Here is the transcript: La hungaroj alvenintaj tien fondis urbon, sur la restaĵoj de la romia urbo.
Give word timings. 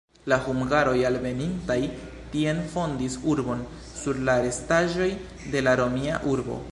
La 0.31 0.37
hungaroj 0.43 0.93
alvenintaj 1.09 1.75
tien 2.31 2.63
fondis 2.73 3.19
urbon, 3.35 3.61
sur 3.99 4.23
la 4.31 4.39
restaĵoj 4.47 5.11
de 5.55 5.63
la 5.69 5.79
romia 5.83 6.21
urbo. 6.37 6.61